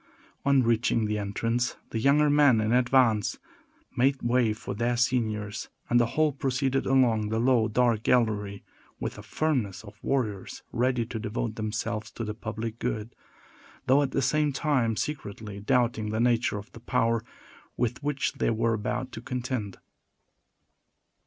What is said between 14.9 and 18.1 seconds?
secretly doubting the nature of the power with